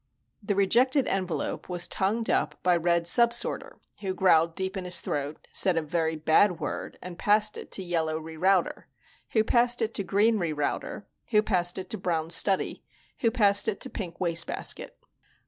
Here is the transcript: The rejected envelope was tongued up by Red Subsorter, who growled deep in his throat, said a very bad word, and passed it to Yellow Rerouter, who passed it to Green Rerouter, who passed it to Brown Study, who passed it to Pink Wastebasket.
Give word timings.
The 0.41 0.55
rejected 0.55 1.05
envelope 1.07 1.69
was 1.69 1.87
tongued 1.87 2.27
up 2.27 2.55
by 2.63 2.75
Red 2.75 3.03
Subsorter, 3.07 3.77
who 3.99 4.15
growled 4.15 4.55
deep 4.55 4.75
in 4.75 4.83
his 4.85 4.99
throat, 4.99 5.47
said 5.53 5.77
a 5.77 5.83
very 5.83 6.15
bad 6.15 6.59
word, 6.59 6.97
and 7.03 7.19
passed 7.19 7.55
it 7.55 7.69
to 7.73 7.83
Yellow 7.83 8.17
Rerouter, 8.19 8.85
who 9.29 9.43
passed 9.43 9.79
it 9.79 9.93
to 9.93 10.03
Green 10.03 10.39
Rerouter, 10.39 11.03
who 11.29 11.43
passed 11.43 11.77
it 11.77 11.87
to 11.91 11.99
Brown 11.99 12.31
Study, 12.31 12.83
who 13.19 13.29
passed 13.29 13.67
it 13.67 13.79
to 13.81 13.91
Pink 13.91 14.19
Wastebasket. 14.19 14.97